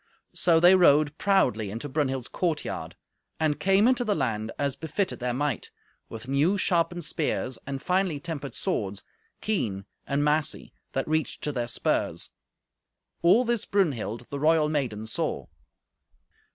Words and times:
So 0.33 0.59
they 0.59 0.73
rode 0.73 1.15
proudly 1.19 1.69
into 1.69 1.87
Brunhild's 1.87 2.27
courtyard, 2.27 2.95
and 3.39 3.59
came 3.59 3.87
into 3.87 4.03
the 4.03 4.15
land 4.15 4.51
as 4.57 4.75
befitted 4.75 5.19
their 5.19 5.31
might, 5.31 5.69
with 6.09 6.27
new 6.27 6.57
sharpened 6.57 7.05
spears, 7.05 7.59
and 7.67 7.79
finely 7.83 8.19
tempered 8.19 8.55
swords, 8.55 9.03
keen 9.41 9.85
and 10.07 10.23
massy, 10.23 10.73
that 10.93 11.07
reached 11.07 11.43
to 11.43 11.51
their 11.51 11.67
spurs. 11.67 12.31
All 13.21 13.45
this 13.45 13.65
Brunhild, 13.65 14.25
the 14.31 14.39
royal 14.39 14.69
maiden, 14.69 15.05
saw. 15.05 15.45